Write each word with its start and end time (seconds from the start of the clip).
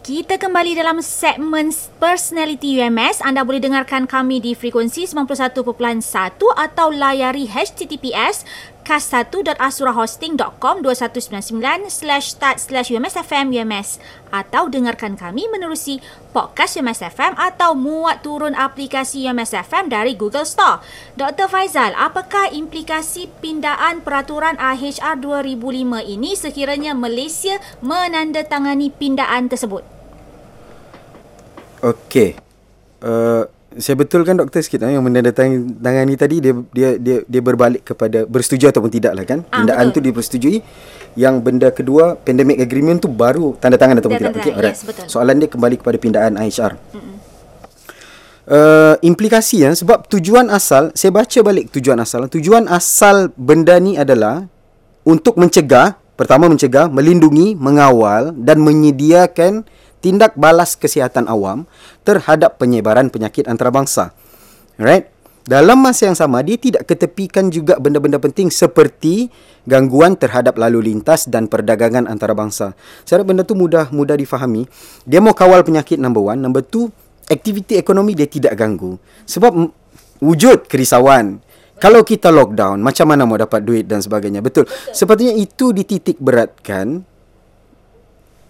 Kita 0.00 0.40
kembali 0.40 0.80
dalam 0.80 1.04
segmen 1.04 1.68
Personality 2.00 2.80
UMS. 2.80 3.20
Anda 3.20 3.44
boleh 3.44 3.60
dengarkan 3.60 4.08
kami 4.08 4.40
di 4.40 4.56
frekuensi 4.56 5.04
91.1 5.04 5.60
atau 6.40 6.88
layari 6.88 7.44
HTTPS 7.44 8.48
kas1.asurahosting.com 8.90 10.82
2199 10.82 11.86
slash 11.86 12.34
start 12.34 12.58
slash 12.58 12.90
UMSFM 12.90 13.54
UMS 13.54 14.02
atau 14.34 14.66
dengarkan 14.66 15.14
kami 15.14 15.46
menerusi 15.46 16.02
podcast 16.34 16.74
UMSFM 16.74 17.38
atau 17.38 17.78
muat 17.78 18.26
turun 18.26 18.58
aplikasi 18.58 19.30
UMSFM 19.30 19.86
dari 19.86 20.18
Google 20.18 20.42
Store. 20.42 20.82
Dr. 21.14 21.46
Faizal, 21.46 21.94
apakah 21.94 22.50
implikasi 22.50 23.30
pindaan 23.38 24.02
peraturan 24.02 24.58
AHR 24.58 25.22
2005 25.22 26.10
ini 26.10 26.34
sekiranya 26.34 26.90
Malaysia 26.90 27.62
menandatangani 27.78 28.90
pindaan 28.90 29.46
tersebut? 29.46 29.86
Okey. 31.86 32.34
Uh, 33.06 33.46
saya 33.78 33.94
betulkan 33.94 34.34
doktor 34.34 34.66
sikit 34.66 34.82
eh, 34.82 34.98
yang 34.98 35.06
menandatangani 35.06 36.14
tadi 36.18 36.42
dia 36.42 36.54
dia 36.74 36.98
dia 36.98 37.16
dia 37.22 37.42
berbalik 37.42 37.86
kepada 37.86 38.26
bersetuju 38.26 38.74
ataupun 38.74 38.90
tidak 38.90 39.12
lah 39.14 39.22
kan. 39.22 39.46
Ah, 39.54 39.62
Pindaan 39.62 39.94
tu 39.94 40.02
dipersetujui. 40.02 40.58
Yang 41.14 41.34
benda 41.42 41.68
kedua 41.70 42.18
pandemic 42.18 42.58
agreement 42.58 42.98
tu 42.98 43.06
baru 43.06 43.54
tanda 43.62 43.78
tangan 43.78 44.02
ataupun 44.02 44.18
tidak. 44.18 44.34
Okey, 44.34 44.52
alright. 44.58 44.74
Yes, 44.74 45.10
Soalan 45.10 45.38
dia 45.38 45.46
kembali 45.50 45.78
kepada 45.78 45.96
pindaan 46.02 46.34
IHR. 46.38 46.74
Uh, 48.50 48.98
implikasi 49.06 49.62
ya 49.62 49.70
sebab 49.70 50.10
tujuan 50.10 50.50
asal 50.50 50.90
saya 50.98 51.14
baca 51.14 51.38
balik 51.38 51.70
tujuan 51.70 52.02
asal 52.02 52.26
tujuan 52.26 52.66
asal 52.66 53.30
benda 53.38 53.78
ni 53.78 53.94
adalah 53.94 54.50
untuk 55.06 55.38
mencegah 55.38 55.94
pertama 56.18 56.50
mencegah 56.50 56.90
melindungi 56.90 57.54
mengawal 57.54 58.34
dan 58.34 58.58
menyediakan 58.58 59.62
tindak 60.00 60.36
balas 60.36 60.76
kesihatan 60.76 61.28
awam 61.28 61.68
terhadap 62.04 62.56
penyebaran 62.56 63.08
penyakit 63.12 63.46
antarabangsa. 63.46 64.12
Right? 64.80 65.12
Dalam 65.48 65.80
masa 65.80 66.06
yang 66.06 66.14
sama, 66.14 66.44
dia 66.44 66.60
tidak 66.60 66.84
ketepikan 66.84 67.48
juga 67.48 67.80
benda-benda 67.80 68.20
penting 68.20 68.52
seperti 68.52 69.32
gangguan 69.64 70.14
terhadap 70.14 70.54
lalu 70.60 70.92
lintas 70.92 71.26
dan 71.26 71.48
perdagangan 71.48 72.06
antarabangsa. 72.06 72.76
Saya 73.08 73.24
benda 73.24 73.42
tu 73.42 73.56
mudah 73.56 73.88
mudah 73.88 74.14
difahami. 74.20 74.68
Dia 75.08 75.18
mau 75.24 75.32
kawal 75.32 75.64
penyakit 75.64 75.96
number 75.96 76.20
one. 76.20 76.38
Number 76.38 76.60
two, 76.60 76.92
aktiviti 77.26 77.80
ekonomi 77.80 78.14
dia 78.14 78.28
tidak 78.28 78.54
ganggu. 78.54 79.00
Sebab 79.24 79.52
wujud 80.22 80.68
kerisauan. 80.68 81.40
Kalau 81.80 82.04
kita 82.04 82.28
lockdown, 82.28 82.76
macam 82.84 83.08
mana 83.08 83.24
mau 83.24 83.40
dapat 83.40 83.64
duit 83.64 83.88
dan 83.88 84.04
sebagainya. 84.04 84.44
Betul. 84.44 84.68
Sepertinya 84.92 85.32
itu 85.32 85.72
dititik 85.72 86.20
beratkan 86.20 87.08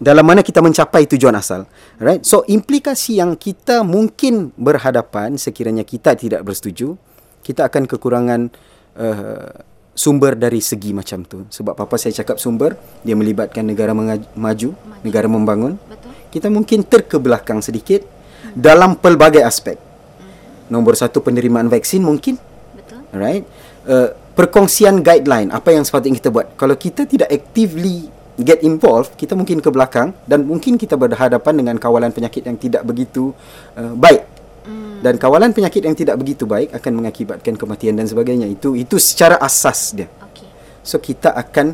dalam 0.01 0.25
mana 0.25 0.41
kita 0.41 0.65
mencapai 0.65 1.05
tujuan 1.05 1.37
asal 1.37 1.69
right 2.01 2.25
so 2.25 2.41
implikasi 2.49 3.21
yang 3.21 3.37
kita 3.37 3.85
mungkin 3.85 4.49
berhadapan 4.57 5.37
sekiranya 5.37 5.85
kita 5.85 6.17
tidak 6.17 6.41
bersetuju 6.41 6.97
kita 7.45 7.69
akan 7.69 7.85
kekurangan 7.85 8.49
uh, 8.97 9.53
sumber 9.93 10.41
dari 10.41 10.65
segi 10.65 10.97
macam 10.97 11.21
tu 11.29 11.45
sebab 11.53 11.77
apa 11.77 12.01
saya 12.01 12.17
cakap 12.17 12.41
sumber 12.41 12.81
dia 13.05 13.13
melibatkan 13.13 13.69
negara 13.69 13.93
maju, 13.93 14.25
maju 14.33 14.69
negara 15.05 15.29
membangun 15.29 15.77
Betul. 15.77 16.17
kita 16.33 16.49
mungkin 16.49 16.81
terkebelakang 16.89 17.61
sedikit 17.61 18.01
hmm. 18.01 18.57
dalam 18.57 18.97
pelbagai 18.97 19.45
aspek 19.45 19.77
hmm. 19.77 20.73
nombor 20.73 20.97
satu 20.97 21.21
penerimaan 21.21 21.69
vaksin 21.69 22.01
mungkin 22.01 22.41
Betul. 22.73 23.05
right 23.13 23.45
uh, 23.85 24.17
perkongsian 24.33 25.05
guideline 25.05 25.53
apa 25.53 25.77
yang 25.77 25.85
sepatutnya 25.85 26.17
kita 26.17 26.33
buat 26.33 26.57
kalau 26.57 26.73
kita 26.81 27.05
tidak 27.05 27.29
actively 27.29 28.09
get 28.43 28.61
involved 28.67 29.15
kita 29.15 29.37
mungkin 29.37 29.61
ke 29.61 29.71
belakang 29.71 30.17
dan 30.25 30.45
mungkin 30.45 30.77
kita 30.77 30.97
berhadapan 30.97 31.55
dengan 31.57 31.77
kawalan 31.77 32.11
penyakit 32.11 32.45
yang 32.45 32.57
tidak 32.57 32.83
begitu 32.85 33.33
uh, 33.77 33.95
baik. 33.95 34.27
Mm. 34.61 35.01
dan 35.01 35.17
kawalan 35.17 35.57
penyakit 35.57 35.81
yang 35.89 35.97
tidak 35.97 36.21
begitu 36.21 36.45
baik 36.45 36.69
akan 36.77 36.93
mengakibatkan 37.01 37.57
kematian 37.57 37.97
dan 37.97 38.05
sebagainya. 38.05 38.45
Itu 38.45 38.77
itu 38.77 39.01
secara 39.01 39.41
asas 39.41 39.97
dia. 39.97 40.09
Okay. 40.33 40.45
so 40.85 41.01
kita 41.01 41.33
akan 41.33 41.73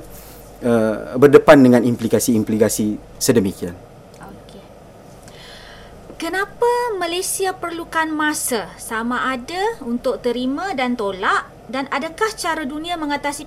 uh, 0.62 1.18
berdepan 1.18 1.58
dengan 1.58 1.82
implikasi-implikasi 1.82 3.18
sedemikian. 3.18 3.74
Kenapa 6.16 6.96
Malaysia 6.96 7.52
perlukan 7.52 8.08
masa? 8.08 8.72
Sama 8.80 9.36
ada 9.36 9.76
untuk 9.84 10.24
terima 10.24 10.72
dan 10.72 10.96
tolak? 10.96 11.52
Dan 11.68 11.92
adakah 11.92 12.32
cara 12.32 12.64
dunia 12.64 12.96
mengatasi 12.96 13.44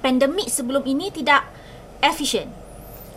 pandemik 0.00 0.48
sebelum 0.48 0.80
ini 0.88 1.12
tidak 1.12 1.44
efisien. 2.06 2.48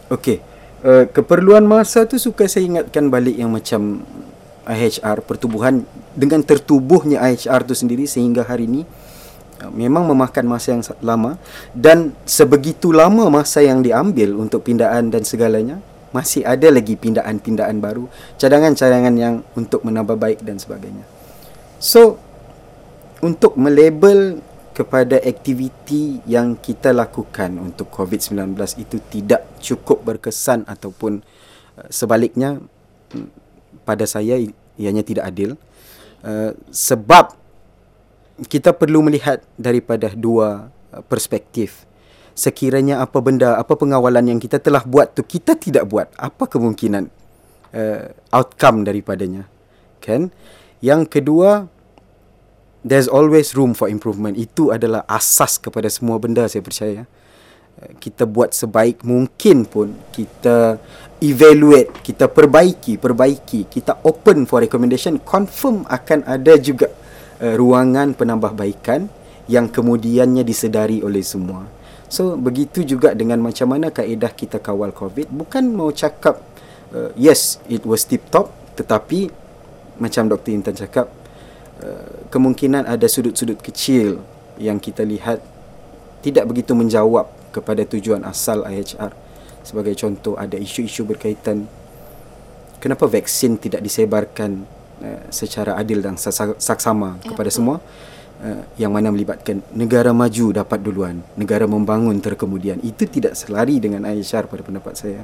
Okey. 0.09 0.41
Uh, 0.79 1.05
keperluan 1.11 1.67
masa 1.67 2.07
tu 2.07 2.16
suka 2.16 2.47
saya 2.47 2.63
ingatkan 2.63 3.11
balik 3.11 3.35
yang 3.35 3.51
macam 3.51 4.01
IHR 4.63 5.25
pertubuhan 5.27 5.83
dengan 6.16 6.39
tertubuhnya 6.39 7.19
IHR 7.19 7.67
tu 7.67 7.75
sendiri 7.75 8.07
sehingga 8.07 8.47
hari 8.47 8.69
ini 8.69 8.81
uh, 9.59 9.72
memang 9.75 10.07
memakan 10.07 10.45
masa 10.47 10.77
yang 10.77 10.83
lama 11.03 11.35
dan 11.75 12.16
sebegitu 12.23 12.95
lama 12.95 13.27
masa 13.27 13.59
yang 13.59 13.83
diambil 13.83 14.39
untuk 14.39 14.63
pindaan 14.63 15.11
dan 15.11 15.27
segalanya 15.27 15.83
masih 16.09 16.41
ada 16.47 16.71
lagi 16.73 16.97
pindaan-pindaan 16.97 17.77
baru 17.83 18.09
cadangan-cadangan 18.41 19.13
yang 19.19 19.45
untuk 19.53 19.85
menambah 19.85 20.17
baik 20.17 20.39
dan 20.41 20.57
sebagainya 20.57 21.06
so 21.77 22.17
untuk 23.19 23.59
melabel 23.59 24.41
kepada 24.79 25.19
aktiviti 25.19 26.23
yang 26.23 26.56
kita 26.56 26.95
lakukan 26.95 27.59
untuk 27.59 27.91
COVID-19 27.91 28.56
itu 28.79 29.03
tidak 29.12 29.44
cukup 29.59 30.07
berkesan 30.07 30.63
ataupun 30.63 31.19
uh, 31.75 31.88
sebaliknya 31.91 32.63
mm, 33.12 33.28
pada 33.84 34.07
saya 34.07 34.39
ianya 34.79 35.03
tidak 35.03 35.28
adil. 35.28 35.59
Uh, 36.23 36.56
sebab 36.72 37.35
kita 38.47 38.72
perlu 38.72 39.03
melihat 39.03 39.44
daripada 39.59 40.16
dua 40.16 40.72
uh, 40.95 41.03
perspektif. 41.03 41.84
Sekiranya 42.31 43.03
apa 43.03 43.19
benda 43.19 43.59
apa 43.59 43.75
pengawalan 43.75 44.31
yang 44.31 44.39
kita 44.39 44.63
telah 44.63 44.88
buat 44.88 45.12
tu 45.12 45.28
kita 45.28 45.59
tidak 45.59 45.91
buat 45.91 46.07
apa 46.16 46.47
kemungkinan 46.47 47.12
outcome 48.31 48.88
daripadanya? 48.88 49.44
Kan? 50.00 50.31
Yang 50.79 51.19
kedua 51.19 51.68
there's 52.84 53.07
always 53.07 53.56
room 53.56 53.75
for 53.75 53.91
improvement. 53.91 54.40
Itu 54.40 54.72
adalah 54.72 55.03
asas 55.09 55.59
kepada 55.59 55.88
semua 55.91 56.19
benda 56.19 56.47
saya 56.47 56.63
percaya. 56.63 57.01
Eh, 57.79 57.91
kita 58.00 58.28
buat 58.28 58.56
sebaik 58.56 59.03
mungkin 59.03 59.67
pun 59.67 59.95
kita 60.12 60.79
evaluate, 61.19 61.91
kita 62.03 62.31
perbaiki, 62.31 62.95
perbaiki, 62.95 63.68
kita 63.68 64.00
open 64.07 64.47
for 64.47 64.63
recommendation, 64.63 65.19
confirm 65.19 65.84
akan 65.91 66.23
ada 66.23 66.56
juga 66.56 66.88
uh, 67.44 67.56
ruangan 67.59 68.16
penambahbaikan 68.16 69.12
yang 69.51 69.68
kemudiannya 69.68 70.47
disedari 70.47 71.03
oleh 71.03 71.19
semua. 71.19 71.68
So 72.07 72.39
begitu 72.39 72.88
juga 72.88 73.12
dengan 73.12 73.44
macam 73.44 73.75
mana 73.75 73.91
kaedah 73.91 74.31
kita 74.31 74.63
kawal 74.63 74.95
COVID, 74.95 75.28
bukan 75.28 75.75
mau 75.75 75.91
cakap 75.91 76.39
uh, 76.95 77.12
yes 77.19 77.59
it 77.68 77.84
was 77.84 78.07
tip 78.07 78.23
top 78.31 78.50
tetapi 78.79 79.28
macam 80.00 80.31
Dr. 80.31 80.56
Intan 80.56 80.79
cakap 80.79 81.19
kemungkinan 82.29 82.85
ada 82.85 83.07
sudut-sudut 83.07 83.59
kecil 83.63 84.19
yang 84.59 84.78
kita 84.78 85.07
lihat 85.07 85.40
tidak 86.19 86.45
begitu 86.51 86.75
menjawab 86.75 87.31
kepada 87.56 87.88
tujuan 87.88 88.22
asal 88.28 88.67
IHR. 88.67 89.16
Sebagai 89.63 89.94
contoh 89.95 90.39
ada 90.39 90.56
isu-isu 90.56 91.03
berkaitan 91.03 91.68
kenapa 92.79 93.06
vaksin 93.06 93.59
tidak 93.59 93.84
disebarkan 93.84 94.63
uh, 95.03 95.22
secara 95.29 95.75
adil 95.75 96.00
dan 96.00 96.16
saksama 96.16 97.19
ya, 97.19 97.35
kepada 97.35 97.51
betul. 97.51 97.57
semua 97.59 97.78
uh, 98.41 98.63
yang 98.79 98.95
mana 98.95 99.12
melibatkan 99.12 99.62
negara 99.75 100.16
maju 100.16 100.45
dapat 100.56 100.79
duluan, 100.79 101.22
negara 101.35 101.68
membangun 101.68 102.18
terkemudian. 102.23 102.79
Itu 102.81 103.06
tidak 103.06 103.36
selari 103.36 103.77
dengan 103.83 104.07
IHR 104.07 104.48
pada 104.48 104.63
pendapat 104.63 104.95
saya. 104.95 105.21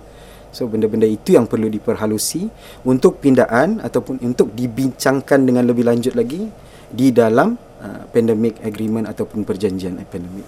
So 0.56 0.72
benda-benda 0.72 1.04
itu 1.04 1.36
yang 1.36 1.52
perlu 1.52 1.68
diperhalusi 1.68 2.48
untuk 2.88 3.20
pindaan 3.20 3.84
ataupun 3.84 4.24
untuk 4.24 4.56
dibincangkan 4.56 5.44
dengan 5.44 5.68
lebih 5.68 5.84
lanjut 5.84 6.16
lagi 6.16 6.48
di 6.88 7.12
dalam 7.12 7.60
uh, 7.84 8.08
pandemic 8.08 8.64
agreement 8.64 9.04
ataupun 9.04 9.44
perjanjian 9.44 10.00
pandemic. 10.08 10.48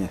Ya. 0.00 0.08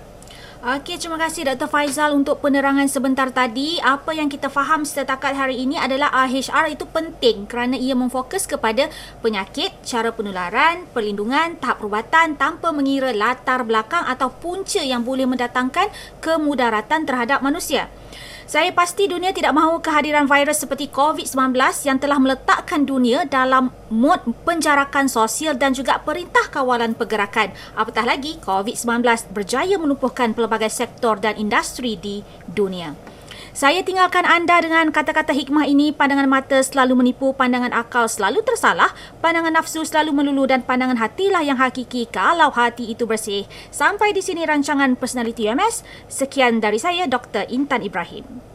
Okey, 0.62 0.94
terima 0.94 1.18
kasih 1.18 1.42
Dr. 1.42 1.66
Faizal 1.66 2.14
untuk 2.14 2.38
penerangan 2.38 2.86
sebentar 2.86 3.34
tadi. 3.34 3.82
Apa 3.82 4.14
yang 4.14 4.30
kita 4.30 4.46
faham 4.46 4.86
setakat 4.86 5.34
hari 5.34 5.58
ini 5.58 5.74
adalah 5.74 6.14
AHR 6.22 6.70
itu 6.70 6.86
penting 6.86 7.50
kerana 7.50 7.74
ia 7.74 7.98
memfokus 7.98 8.46
kepada 8.46 8.86
penyakit, 9.26 9.74
cara 9.82 10.14
penularan, 10.14 10.86
perlindungan, 10.94 11.58
tahap 11.58 11.82
perubatan 11.82 12.38
tanpa 12.38 12.70
mengira 12.70 13.10
latar 13.10 13.66
belakang 13.66 14.06
atau 14.06 14.30
punca 14.30 14.78
yang 14.78 15.02
boleh 15.02 15.26
mendatangkan 15.26 15.90
kemudaratan 16.22 17.10
terhadap 17.10 17.42
manusia. 17.42 17.90
Saya 18.48 18.74
pasti 18.74 19.08
dunia 19.08 19.32
tidak 19.32 19.56
mahu 19.56 19.80
kehadiran 19.80 20.28
virus 20.28 20.60
seperti 20.60 20.88
COVID-19 20.92 21.56
yang 21.88 21.98
telah 22.00 22.18
meletakkan 22.20 22.84
dunia 22.84 23.24
dalam 23.24 23.72
mod 23.88 24.20
penjarakan 24.44 25.08
sosial 25.08 25.56
dan 25.56 25.72
juga 25.72 26.00
perintah 26.00 26.48
kawalan 26.52 26.92
pergerakan. 26.92 27.52
Apatah 27.76 28.04
lagi, 28.04 28.36
COVID-19 28.44 29.32
berjaya 29.32 29.76
melumpuhkan 29.80 30.36
pelbagai 30.36 30.72
sektor 30.72 31.16
dan 31.20 31.36
industri 31.40 31.96
di 31.96 32.20
dunia. 32.48 33.11
Saya 33.52 33.84
tinggalkan 33.84 34.24
anda 34.24 34.64
dengan 34.64 34.88
kata-kata 34.88 35.36
hikmah 35.36 35.68
ini, 35.68 35.92
pandangan 35.92 36.24
mata 36.24 36.64
selalu 36.64 37.04
menipu, 37.04 37.36
pandangan 37.36 37.68
akal 37.76 38.08
selalu 38.08 38.40
tersalah, 38.40 38.96
pandangan 39.20 39.52
nafsu 39.52 39.84
selalu 39.84 40.16
melulu 40.16 40.48
dan 40.48 40.64
pandangan 40.64 40.96
hatilah 40.96 41.44
yang 41.44 41.60
hakiki 41.60 42.08
kalau 42.08 42.48
hati 42.48 42.96
itu 42.96 43.04
bersih. 43.04 43.44
Sampai 43.68 44.16
di 44.16 44.24
sini 44.24 44.48
rancangan 44.48 44.96
Personality 44.96 45.52
UMS. 45.52 45.84
Sekian 46.08 46.64
dari 46.64 46.80
saya, 46.80 47.04
Dr. 47.04 47.44
Intan 47.52 47.84
Ibrahim. 47.84 48.51